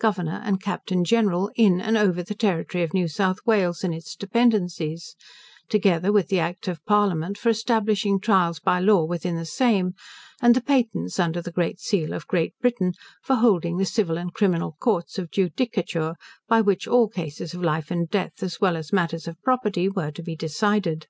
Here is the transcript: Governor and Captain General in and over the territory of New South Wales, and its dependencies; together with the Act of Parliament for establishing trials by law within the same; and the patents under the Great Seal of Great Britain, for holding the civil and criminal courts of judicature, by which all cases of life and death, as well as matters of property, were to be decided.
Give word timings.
Governor 0.00 0.40
and 0.42 0.62
Captain 0.62 1.04
General 1.04 1.50
in 1.56 1.78
and 1.78 1.94
over 1.94 2.22
the 2.22 2.34
territory 2.34 2.82
of 2.82 2.94
New 2.94 3.06
South 3.06 3.40
Wales, 3.44 3.84
and 3.84 3.94
its 3.94 4.16
dependencies; 4.16 5.14
together 5.68 6.10
with 6.10 6.28
the 6.28 6.38
Act 6.40 6.68
of 6.68 6.82
Parliament 6.86 7.36
for 7.36 7.50
establishing 7.50 8.18
trials 8.18 8.58
by 8.58 8.80
law 8.80 9.04
within 9.04 9.36
the 9.36 9.44
same; 9.44 9.92
and 10.40 10.54
the 10.56 10.62
patents 10.62 11.20
under 11.20 11.42
the 11.42 11.52
Great 11.52 11.80
Seal 11.80 12.14
of 12.14 12.26
Great 12.26 12.58
Britain, 12.62 12.94
for 13.22 13.36
holding 13.36 13.76
the 13.76 13.84
civil 13.84 14.16
and 14.16 14.32
criminal 14.32 14.74
courts 14.80 15.18
of 15.18 15.30
judicature, 15.30 16.14
by 16.48 16.62
which 16.62 16.88
all 16.88 17.10
cases 17.10 17.52
of 17.52 17.62
life 17.62 17.90
and 17.90 18.08
death, 18.08 18.42
as 18.42 18.58
well 18.62 18.78
as 18.78 18.90
matters 18.90 19.28
of 19.28 19.36
property, 19.42 19.86
were 19.86 20.10
to 20.10 20.22
be 20.22 20.34
decided. 20.34 21.08